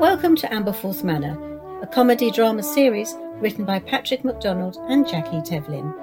[0.00, 5.94] Welcome to Amberforth Manor, a comedy drama series written by Patrick MacDonald and Jackie Tevlin.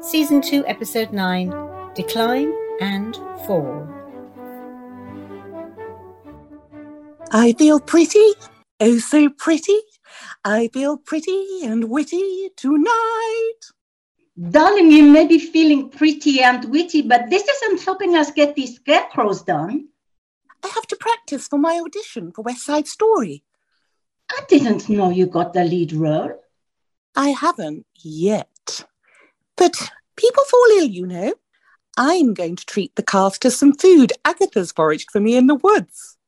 [0.00, 1.52] Season 2, Episode 9
[1.96, 3.88] Decline and Fall.
[7.32, 8.30] I feel pretty,
[8.78, 9.80] oh so pretty.
[10.44, 13.60] I feel pretty and witty tonight.
[14.50, 18.76] Darling, you may be feeling pretty and witty, but this isn't helping us get these
[18.76, 19.88] scarecrows done.
[20.66, 23.44] I have to practice for my audition for West Side Story.
[24.32, 26.42] I didn't know you got the lead role.
[27.14, 28.84] I haven't yet.
[29.56, 31.34] But people fall ill, you know.
[31.96, 35.54] I'm going to treat the cast to some food Agatha's foraged for me in the
[35.54, 36.18] woods.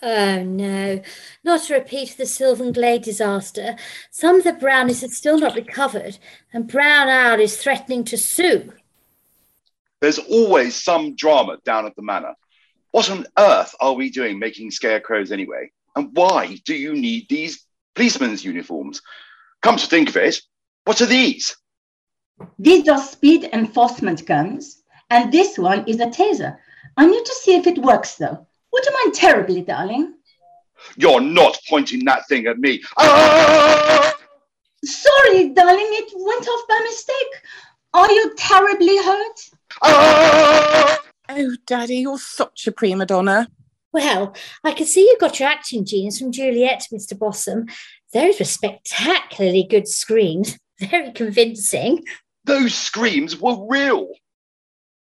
[0.00, 1.02] Oh no,
[1.44, 3.76] not a repeat of the Sylvan Glade disaster.
[4.10, 6.16] Some of the brownies had still not recovered,
[6.54, 8.72] and Brown Owl is threatening to sue.
[10.00, 12.34] There's always some drama down at the manor.
[12.94, 15.72] What on earth are we doing making scarecrows anyway?
[15.96, 17.66] And why do you need these
[17.96, 19.02] policemen's uniforms?
[19.62, 20.40] Come to think of it,
[20.84, 21.56] what are these?
[22.56, 26.56] These are speed enforcement guns, and this one is a taser.
[26.96, 28.46] I need to see if it works though.
[28.72, 30.14] Would you mind terribly, darling?
[30.96, 32.80] You're not pointing that thing at me.
[32.96, 34.14] Ah!
[34.84, 37.42] Sorry, darling, it went off by mistake.
[37.92, 39.50] Are you terribly hurt?
[39.82, 41.03] Ah!
[41.28, 43.48] Oh, Daddy, you're such a prima donna.
[43.92, 47.14] Well, I can see you got your acting genes from Juliet, Mr.
[47.14, 47.70] Bossum.
[48.12, 52.04] Those were spectacularly good screams, very convincing.
[52.44, 54.08] Those screams were real.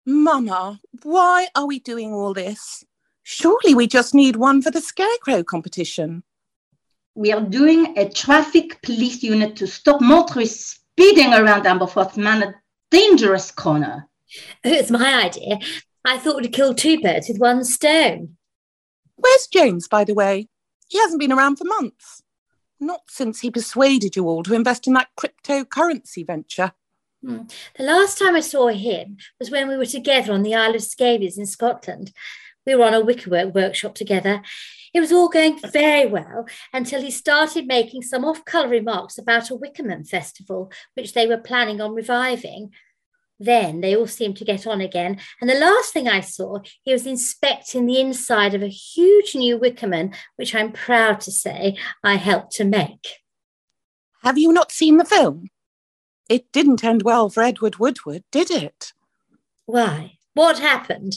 [0.06, 2.84] Mama, why are we doing all this?
[3.22, 6.22] Surely we just need one for the scarecrow competition.
[7.14, 13.50] We are doing a traffic police unit to stop motorists speeding around Amberforth Manor dangerous
[13.50, 14.08] corner.
[14.64, 15.58] Oh, it's my idea.
[16.04, 18.36] I thought we'd kill two birds with one stone.
[19.16, 20.48] Where's James, by the way?
[20.88, 22.22] He hasn't been around for months.
[22.80, 26.72] Not since he persuaded you all to invest in that cryptocurrency venture.
[27.24, 27.42] Hmm.
[27.78, 30.82] The last time I saw him was when we were together on the Isle of
[30.82, 32.12] Scabies in Scotland.
[32.66, 34.42] We were on a wickerwork workshop together.
[34.92, 39.50] It was all going very well until he started making some off colour remarks about
[39.50, 42.72] a Wickerman festival, which they were planning on reviving.
[43.42, 45.18] Then they all seemed to get on again.
[45.40, 49.58] And the last thing I saw, he was inspecting the inside of a huge new
[49.58, 53.08] Wickerman, which I'm proud to say I helped to make.
[54.22, 55.48] Have you not seen the film?
[56.28, 58.92] It didn't end well for Edward Woodward, did it?
[59.66, 60.18] Why?
[60.34, 61.16] What happened?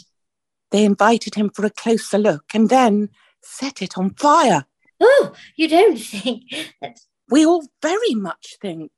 [0.72, 3.10] They invited him for a closer look and then
[3.44, 4.66] set it on fire.
[5.00, 7.02] Oh, you don't think that.
[7.30, 8.92] We all very much think.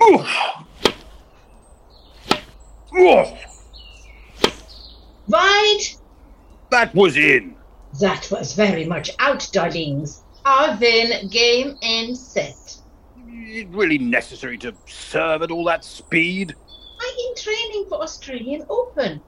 [0.00, 0.67] Oh,
[2.92, 3.36] Right,
[6.70, 7.56] That was in.
[8.00, 10.22] that was very much out, darlings.
[10.78, 12.78] Then game and set.
[13.28, 16.54] Is it really necessary to serve at all that speed?
[17.00, 19.20] I'm in training for Australian Open.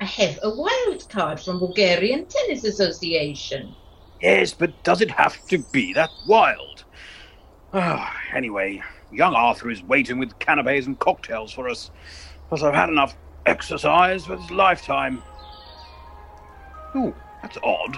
[0.00, 3.74] I have a wild card from Bulgarian Tennis Association.
[4.20, 6.84] Yes, but does it have to be that wild?
[7.72, 11.90] Ah, anyway, young Arthur is waiting with canapes and cocktails for us.
[12.48, 15.22] Plus, I've had enough exercise for this lifetime.
[16.94, 17.96] Oh, that's odd.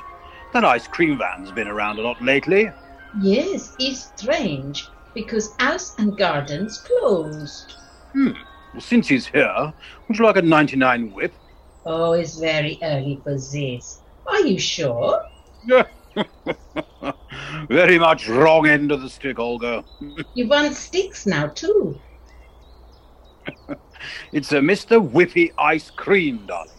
[0.52, 2.70] That ice cream van's been around a lot lately.
[3.20, 7.74] Yes, it's strange because house and gardens closed.
[8.12, 8.32] Hmm.
[8.72, 9.72] Well, since he's here,
[10.06, 11.32] would you like a 99 whip?
[11.84, 14.00] Oh, it's very early for this.
[14.26, 15.22] Are you sure?
[15.66, 15.84] Yeah.
[17.68, 19.84] Very much wrong end of the stick, Olga.
[20.34, 21.98] You want sticks now too.
[24.32, 25.00] It's a Mr.
[25.06, 26.70] Whippy ice cream, darling.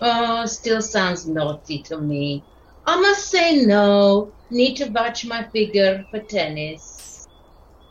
[0.00, 2.42] Oh, still sounds naughty to me.
[2.86, 4.32] I must say no.
[4.50, 7.26] Need to watch my figure for tennis.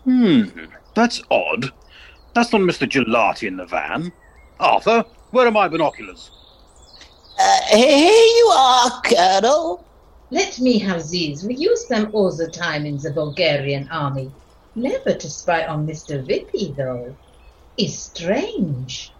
[0.03, 0.43] Hmm,
[0.93, 1.71] that's odd.
[2.33, 2.87] That's not Mr.
[2.87, 4.11] Gelati in the van.
[4.59, 6.31] Arthur, where are my binoculars?
[7.39, 9.83] Uh, here you are, Colonel.
[10.29, 11.43] Let me have these.
[11.43, 14.31] We use them all the time in the Bulgarian army.
[14.75, 16.25] Never to spy on Mr.
[16.25, 17.15] Vippy, though.
[17.77, 19.11] It's strange.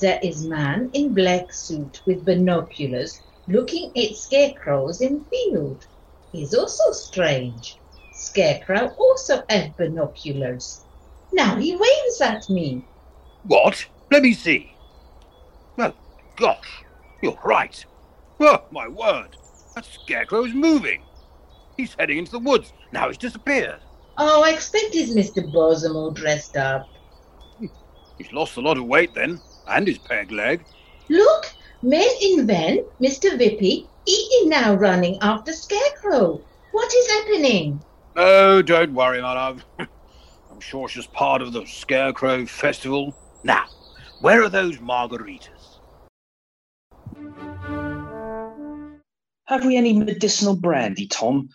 [0.00, 5.86] There is man in black suit with binoculars looking at scarecrows in field.
[6.32, 7.78] Is also strange.
[8.12, 10.84] Scarecrow also have binoculars.
[11.32, 12.84] Now he waves at me.
[13.44, 13.86] What?
[14.10, 14.72] Let me see.
[15.76, 15.94] Well,
[16.36, 16.84] gosh,
[17.22, 17.84] you're right.
[18.40, 19.36] Oh, my word.
[19.74, 21.02] That scarecrow's moving.
[21.76, 22.72] He's heading into the woods.
[22.92, 23.80] Now he's disappeared.
[24.16, 25.50] Oh, I expect it's Mr.
[25.52, 26.88] Bossum all dressed up.
[28.18, 30.64] He's lost a lot of weight then, and his peg leg.
[31.08, 31.46] Look,
[31.82, 33.38] man in van, Mr.
[33.38, 36.40] Vippy, he is now running after Scarecrow.
[36.72, 37.82] What is happening?
[38.16, 39.64] Oh, don't worry, my love.
[39.78, 43.14] I'm sure it's just part of the Scarecrow Festival.
[43.44, 43.66] Now,
[44.20, 45.78] where are those margaritas?
[49.46, 51.48] Have we any medicinal brandy, Tom?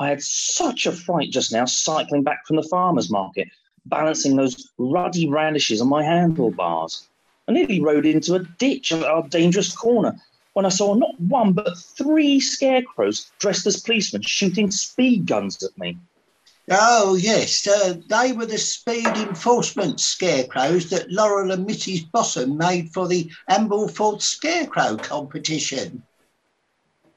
[0.00, 3.48] I had such a fright just now cycling back from the farmer's market,
[3.86, 7.08] balancing those ruddy radishes on my handlebars.
[7.48, 10.20] I nearly rode into a ditch at our dangerous corner
[10.52, 15.76] when I saw not one but three scarecrows dressed as policemen shooting speed guns at
[15.78, 15.96] me.
[16.70, 22.08] Oh, yes, uh, they were the speed enforcement scarecrows that Laurel and Mrs.
[22.10, 26.04] Bossum made for the Ambleford Scarecrow competition.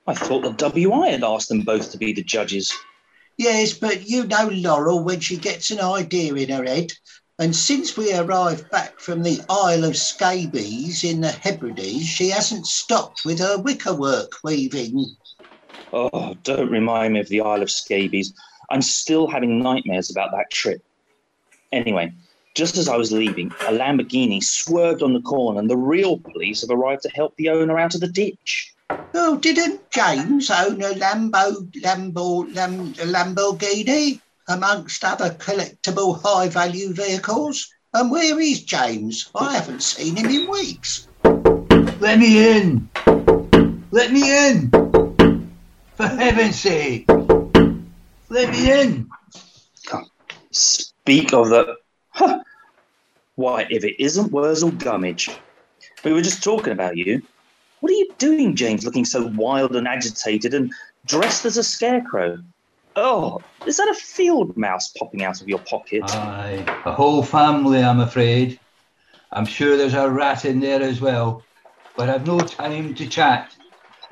[0.07, 2.73] I thought the WI had asked them both to be the judges.
[3.37, 6.93] Yes, but you know Laurel when she gets an idea in her head.
[7.39, 12.67] And since we arrived back from the Isle of Scabies in the Hebrides, she hasn't
[12.67, 15.15] stopped with her wickerwork weaving.
[15.91, 18.33] Oh, don't remind me of the Isle of Scabies.
[18.69, 20.83] I'm still having nightmares about that trip.
[21.71, 22.13] Anyway,
[22.55, 26.61] just as I was leaving, a Lamborghini swerved on the corner and the real police
[26.61, 28.72] have arrived to help the owner out of the ditch.
[29.15, 37.71] Oh, didn't James own a Lambo, Lambo, Lam, Lamborghini amongst other collectible high value vehicles?
[37.93, 39.29] And where is James?
[39.35, 41.07] I haven't seen him in weeks.
[41.23, 42.89] Let me in!
[43.91, 44.71] Let me in!
[45.95, 47.05] For heaven's sake!
[48.29, 49.09] Let me in!
[50.49, 51.75] Speak of the.
[52.09, 52.39] Huh.
[53.35, 55.29] Why, if it isn't Wurzel Gummidge.
[56.03, 57.21] We were just talking about you.
[57.83, 60.71] What are you doing, James, looking so wild and agitated and
[61.05, 62.37] dressed as a scarecrow?
[62.95, 66.03] Oh, is that a field mouse popping out of your pocket?
[66.05, 68.57] Aye, a whole family, I'm afraid.
[69.33, 71.43] I'm sure there's a rat in there as well,
[71.97, 73.53] but I've no time to chat.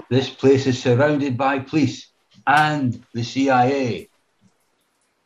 [0.10, 2.10] This place is surrounded by police
[2.48, 4.10] and the CIA.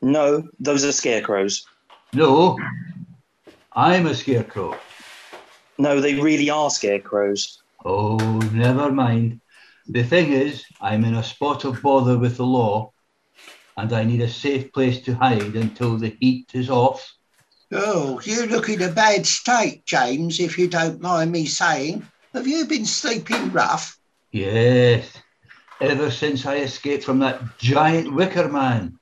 [0.04, 1.66] No, those are scarecrows.
[2.14, 2.60] No,
[3.74, 4.78] I'm a scarecrow.
[5.80, 7.64] No, they really are scarecrows.
[7.88, 8.18] Oh,
[8.52, 9.42] never mind.
[9.88, 12.92] The thing is, I'm in a spot of bother with the law,
[13.78, 17.08] and I need a safe place to hide until the heat is off.
[17.72, 22.08] Oh, you look in a bad state, James, if you don't mind me saying.
[22.34, 24.00] Have you been sleeping rough?
[24.32, 25.22] Yes,
[25.80, 28.98] ever since I escaped from that giant wicker man,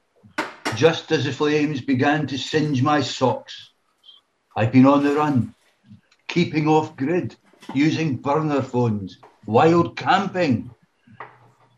[0.75, 3.71] just as the flames began to singe my socks.
[4.57, 5.55] I've been on the run,
[6.27, 7.37] keeping off grid,
[7.73, 10.69] using burner phones, wild camping.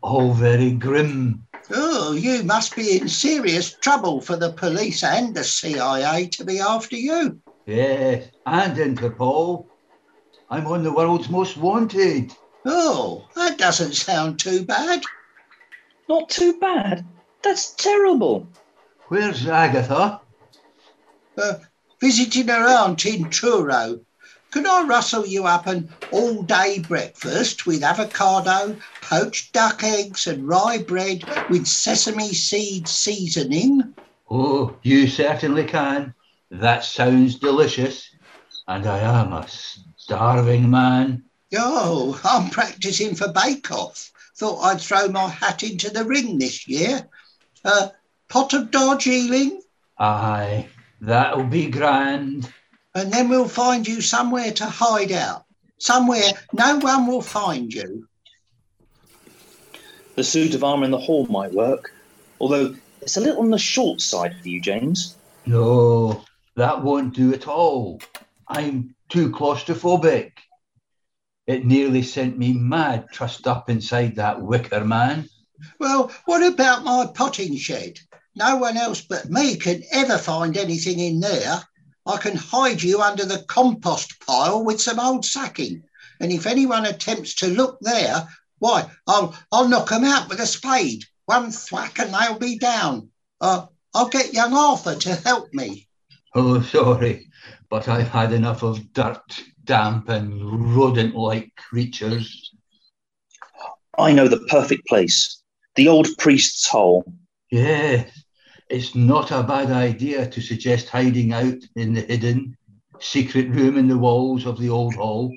[0.02, 1.46] All very grim.
[1.74, 6.60] Oh, you must be in serious trouble for the police and the CIA to be
[6.60, 7.40] after you.
[7.66, 9.66] Yes, and Interpol.
[10.48, 12.32] I'm on the world's most wanted.
[12.64, 15.02] Oh, that doesn't sound too bad.
[16.08, 17.04] Not too bad.
[17.42, 18.46] That's terrible.
[19.08, 20.20] Where's Agatha?
[21.36, 21.54] Uh,
[22.00, 24.00] visiting her aunt in Truro.
[24.56, 30.48] Can I rustle you up an all day breakfast with avocado, poached duck eggs, and
[30.48, 33.94] rye bread with sesame seed seasoning?
[34.30, 36.14] Oh, you certainly can.
[36.50, 38.08] That sounds delicious.
[38.66, 39.46] And I am a
[39.96, 41.24] starving man.
[41.54, 44.10] Oh, I'm practicing for Bake Off.
[44.38, 47.06] Thought I'd throw my hat into the ring this year.
[47.62, 47.88] Uh,
[48.30, 49.60] pot of Darjeeling,
[49.98, 50.66] Aye,
[51.02, 52.50] that'll be grand.
[52.96, 55.44] And then we'll find you somewhere to hide out.
[55.78, 56.22] Somewhere
[56.54, 58.08] no one will find you.
[60.14, 61.92] The suit of armour in the hall might work,
[62.40, 65.14] although it's a little on the short side for you, James.
[65.44, 66.24] No,
[66.56, 68.00] that won't do at all.
[68.48, 70.32] I'm too claustrophobic.
[71.46, 75.28] It nearly sent me mad trussed up inside that wicker man.
[75.78, 77.98] Well, what about my potting shed?
[78.34, 81.62] No one else but me can ever find anything in there.
[82.06, 85.82] I can hide you under the compost pile with some old sacking.
[86.20, 90.46] And if anyone attempts to look there, why, I'll, I'll knock 'em out with a
[90.46, 91.04] spade.
[91.26, 93.10] One thwack and they'll be down.
[93.40, 95.88] Uh, I'll get young Arthur to help me.
[96.34, 97.28] Oh, sorry,
[97.68, 102.52] but I've had enough of dirt, damp, and rodent like creatures.
[103.98, 105.42] I know the perfect place.
[105.74, 107.04] The old priest's hole.
[107.50, 108.10] Yes,
[108.68, 112.56] it's not a bad idea to suggest hiding out in the hidden,
[113.00, 115.32] secret room in the walls of the old hall,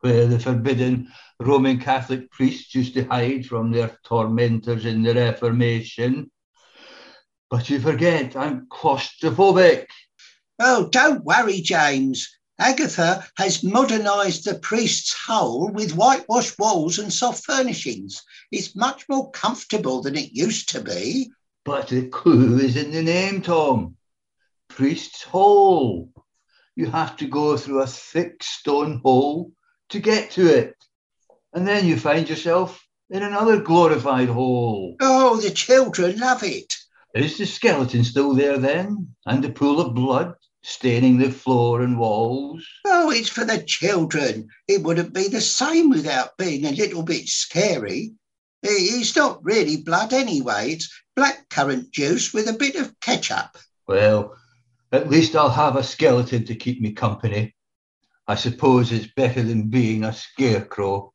[0.00, 1.08] where the forbidden
[1.40, 6.30] Roman Catholic priests used to hide from their tormentors in the Reformation.
[7.50, 9.86] But you forget, I'm claustrophobic.
[10.58, 12.28] Oh, don't worry, James.
[12.58, 18.20] Agatha has modernised the priest's hole with whitewashed walls and soft furnishings.
[18.50, 21.30] It's much more comfortable than it used to be.
[21.68, 23.96] But the clue is in the name, Tom.
[24.70, 26.10] Priest's Hole.
[26.74, 29.52] You have to go through a thick stone hole
[29.90, 30.74] to get to it.
[31.52, 34.96] And then you find yourself in another glorified hole.
[35.02, 36.74] Oh, the children love it.
[37.14, 39.14] Is the skeleton still there then?
[39.26, 42.66] And the pool of blood staining the floor and walls?
[42.86, 44.48] Oh, it's for the children.
[44.68, 48.14] It wouldn't be the same without being a little bit scary.
[48.62, 50.72] It's not really blood anyway.
[50.72, 53.56] It's blackcurrant juice with a bit of ketchup.
[53.86, 54.36] Well,
[54.92, 57.54] at least I'll have a skeleton to keep me company.
[58.26, 61.12] I suppose it's better than being a scarecrow.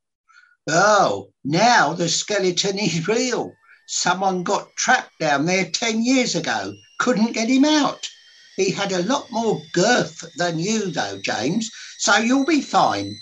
[0.68, 3.52] Oh, now the skeleton is real.
[3.86, 8.08] Someone got trapped down there 10 years ago, couldn't get him out.
[8.56, 13.14] He had a lot more girth than you, though, James, so you'll be fine.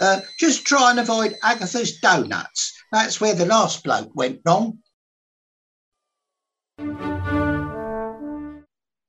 [0.00, 2.72] Uh, just try and avoid Agatha's donuts.
[2.92, 4.78] That's where the last bloke went wrong.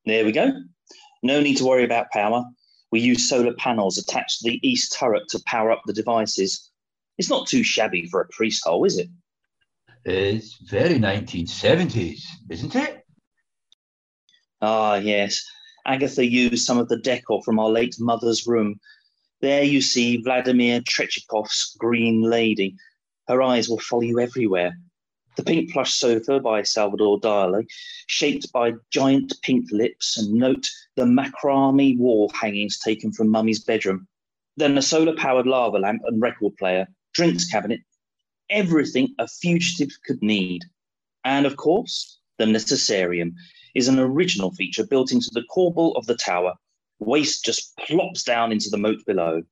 [0.05, 0.53] There we go.
[1.21, 2.45] No need to worry about power.
[2.91, 6.71] We use solar panels attached to the east turret to power up the devices.
[7.17, 9.09] It's not too shabby for a priest hole, is it?
[10.05, 13.05] It's very 1970s, isn't it?
[14.61, 15.43] Ah, yes.
[15.85, 18.79] Agatha used some of the decor from our late mother's room.
[19.41, 22.77] There you see Vladimir Tretchikoff's Green Lady.
[23.27, 24.77] Her eyes will follow you everywhere.
[25.35, 27.65] The pink plush sofa by Salvador Dali,
[28.07, 34.07] shaped by giant pink lips, and note the macrame wall hangings taken from Mummy's bedroom.
[34.57, 37.81] Then a solar powered lava lamp and record player, drinks cabinet,
[38.49, 40.63] everything a fugitive could need.
[41.25, 43.33] And of course, the necessarium
[43.73, 46.53] is an original feature built into the corbel of the tower.
[46.99, 49.43] Waste just plops down into the moat below.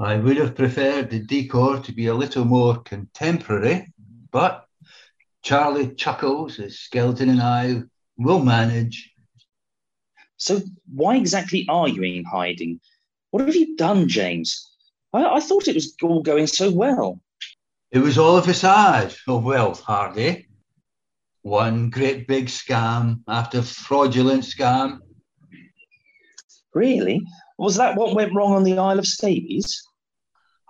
[0.00, 3.92] I would have preferred the decor to be a little more contemporary,
[4.30, 4.64] but
[5.42, 7.82] Charlie chuckles as Skeleton and I
[8.16, 9.12] will manage.
[10.38, 12.80] So, why exactly are you in hiding?
[13.30, 14.74] What have you done, James?
[15.12, 17.20] I, I thought it was all going so well.
[17.90, 20.48] It was all a facade of oh, wealth, Hardy.
[21.42, 25.00] One great big scam after fraudulent scam.
[26.72, 27.20] Really?
[27.58, 29.86] Was that what went wrong on the Isle of Scabies?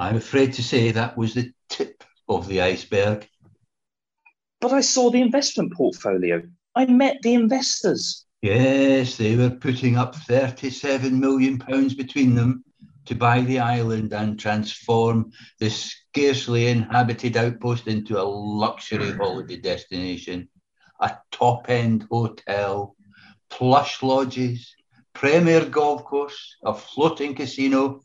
[0.01, 3.29] I'm afraid to say that was the tip of the iceberg.
[4.59, 6.43] But I saw the investment portfolio.
[6.75, 8.25] I met the investors.
[8.41, 12.65] Yes, they were putting up 37 million pounds between them
[13.05, 20.49] to buy the island and transform this scarcely inhabited outpost into a luxury holiday destination,
[21.01, 22.97] a top end hotel,
[23.51, 24.75] plush lodges,
[25.13, 28.01] premier golf course, a floating casino,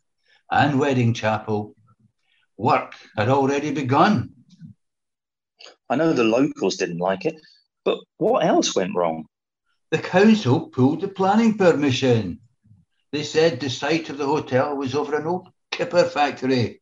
[0.52, 1.74] and wedding chapel.
[2.58, 4.34] Work had already begun.
[5.90, 7.40] I know the locals didn't like it,
[7.84, 9.26] but what else went wrong?
[9.92, 12.40] The council pulled the planning permission.
[13.12, 16.82] They said the site of the hotel was over an old kipper factory.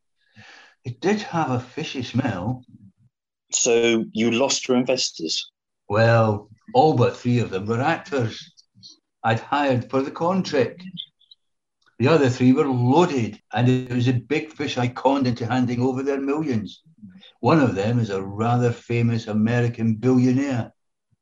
[0.86, 2.64] It did have a fishy smell.
[3.52, 5.52] So you lost your investors?
[5.90, 8.54] Well, all but three of them were actors
[9.24, 10.84] I'd hired for the contract.
[12.00, 15.82] The other three were loaded, and it was a big fish I conned into handing
[15.82, 16.82] over their millions.
[17.40, 20.74] One of them is a rather famous American billionaire.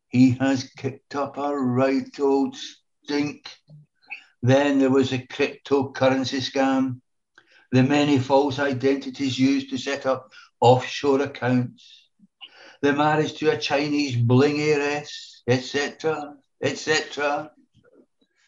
[0.09, 3.49] He has kicked up a right old stink.
[4.41, 7.01] Then there was a cryptocurrency scam,
[7.71, 12.09] the many false identities used to set up offshore accounts,
[12.81, 17.51] the marriage to a Chinese bling heiress, etc., etc.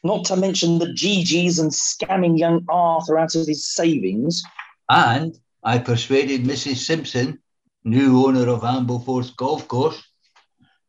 [0.03, 4.43] Not to mention the GGs and scamming young Arthur out of his savings.
[4.89, 6.77] And I persuaded Mrs.
[6.77, 7.39] Simpson,
[7.83, 10.03] new owner of Ambleforth Golf Course,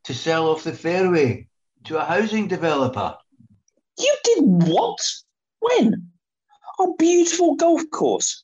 [0.04, 1.48] to sell off the fairway
[1.84, 3.16] to a housing developer.
[3.98, 4.98] You did what?
[5.60, 6.10] When?
[6.80, 8.42] A beautiful golf course.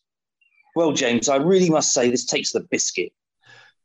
[0.76, 3.12] Well, James, I really must say this takes the biscuit.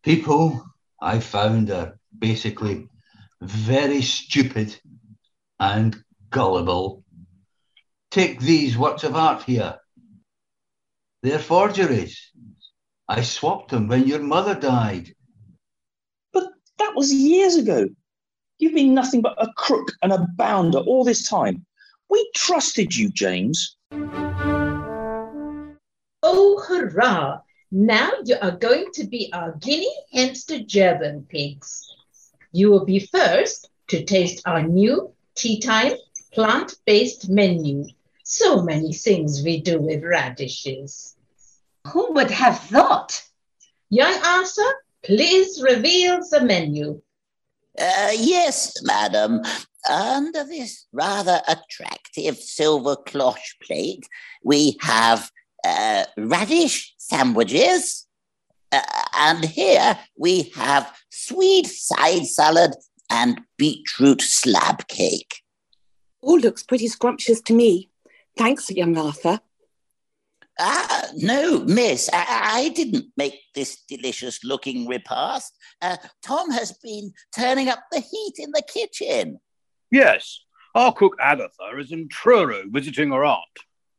[0.03, 0.63] People
[1.01, 2.87] I found are basically
[3.41, 4.79] very stupid
[5.59, 6.03] and
[6.35, 7.01] gullible.
[8.11, 9.77] Take these works of art here.
[11.23, 12.19] They're forgeries.
[13.07, 15.15] I swapped them when your mother died.
[16.33, 16.49] But
[16.79, 17.87] that was years ago.
[18.59, 21.65] You've been nothing but a crook and a bounder all this time.
[22.09, 23.77] We trusted you, James.
[26.21, 27.39] Oh, hurrah!
[27.71, 31.89] Now you are going to be our guinea hamster German pigs.
[32.51, 35.93] You will be first to taste our new tea time
[36.35, 37.85] plant based menu
[38.23, 41.15] So many things we do with radishes.
[41.91, 43.21] Who would have thought?
[43.89, 44.71] Young Arthur,
[45.03, 47.01] please reveal the menu.
[47.79, 49.41] Uh, yes, madam.
[49.87, 54.07] Under this rather attractive silver cloche plate,
[54.43, 55.29] we have
[55.63, 58.07] uh, radish sandwiches.
[58.71, 58.81] Uh,
[59.17, 62.71] and here we have sweet side salad
[63.11, 65.44] and beetroot slab cake.
[66.25, 67.91] All looks pretty scrumptious to me.
[68.35, 69.39] Thanks, young Arthur.
[70.59, 75.55] Ah, no, miss, I, I didn't make this delicious looking repast.
[75.83, 79.39] Uh, Tom has been turning up the heat in the kitchen.
[79.91, 80.39] Yes,
[80.73, 83.43] our cook Agatha is in Truro visiting her aunt,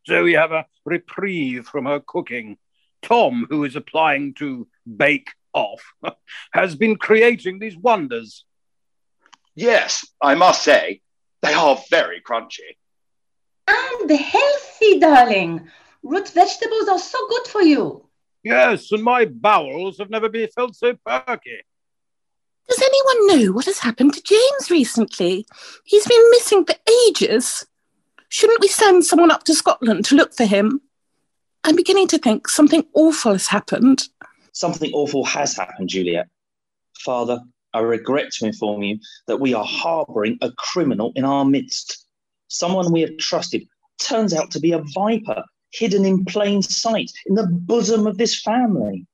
[0.05, 2.59] so we have a reprieve from her cooking.
[3.03, 4.67] Tom, who is applying to
[4.97, 5.93] bake off,
[6.53, 8.45] has been creating these wonders.
[9.55, 11.03] Yes, I must say,
[11.47, 12.77] they are very crunchy.
[13.69, 15.69] And healthy, darling.
[16.03, 18.07] Root vegetables are so good for you.
[18.45, 21.59] Yes, and my bowels have never been felt so perky.
[22.69, 25.47] Does anyone know what has happened to James recently?
[25.85, 26.75] He's been missing for
[27.09, 27.67] ages.
[28.29, 30.81] Shouldn't we send someone up to Scotland to look for him?
[31.65, 34.09] I'm beginning to think something awful has happened.
[34.53, 36.29] Something awful has happened, Juliet.
[36.99, 37.41] Father,
[37.77, 42.07] I regret to inform you that we are harbouring a criminal in our midst.
[42.49, 43.69] Someone we have trusted
[44.01, 48.41] turns out to be a viper hidden in plain sight in the bosom of this
[48.41, 49.07] family.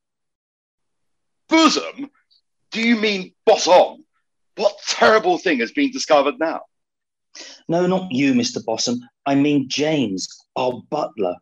[1.48, 2.08] Bosom?
[2.70, 4.04] Do you mean Bosom?
[4.54, 6.60] What terrible thing has been discovered now?
[7.68, 8.64] No, not you, Mr.
[8.64, 8.98] Bossum.
[9.26, 11.34] I mean James, our butler.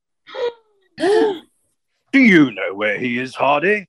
[0.99, 1.43] Do
[2.15, 3.89] you know where he is, Hardy?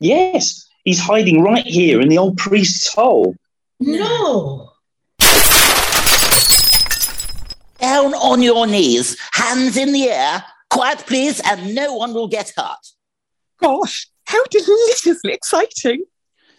[0.00, 3.36] Yes, he's hiding right here in the old priest's hole.
[3.78, 4.70] No.
[7.78, 12.54] Down on your knees, hands in the air, quiet please, and no one will get
[12.56, 12.86] hurt.
[13.60, 16.04] Gosh, how deliciously exciting.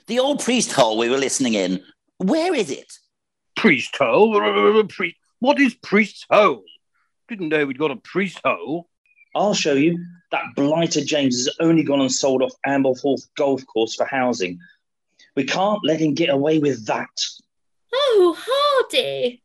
[0.05, 1.83] The old priest hole we were listening in,
[2.17, 2.93] where is it?
[3.55, 4.39] Priest hole?
[4.89, 5.17] Priest.
[5.39, 6.63] What is priest's hole?
[7.27, 8.88] Didn't know we'd got a priest hole.
[9.35, 9.97] I'll show you.
[10.31, 14.59] That blighter James has only gone and sold off Ampleforth Golf Course for housing.
[15.35, 17.09] We can't let him get away with that.
[17.93, 19.43] Oh, Hardy.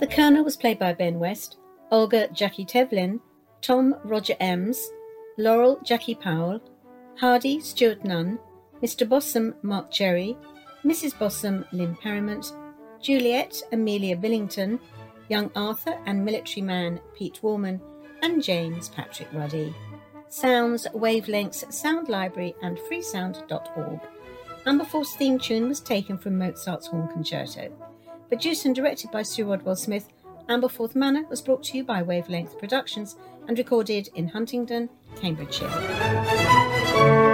[0.00, 1.58] The Colonel was played by Ben West,
[1.90, 3.20] Olga Jackie Tevlin,
[3.60, 4.90] Tom Roger Ems,
[5.36, 6.60] Laurel Jackie Powell,
[7.18, 8.38] Hardy Stuart Nunn,
[8.82, 9.06] Mr.
[9.06, 10.36] Bossum Mark Cherry,
[10.84, 11.14] Mrs.
[11.14, 12.52] Bossum Lynn Perrimont,
[13.00, 14.78] Juliet Amelia Billington,
[15.28, 17.80] young Arthur and military man Pete Warman,
[18.22, 19.74] and James Patrick Ruddy.
[20.28, 24.00] Sounds, Wavelengths, Sound Library, and freesound.org.
[24.66, 27.72] Amberforth's theme tune was taken from Mozart's Horn Concerto.
[28.28, 30.08] Produced and directed by Sue Rodwell Smith,
[30.48, 33.16] Amberforth Manor was brought to you by Wavelength Productions
[33.48, 37.28] and recorded in Huntingdon, Cambridgeshire.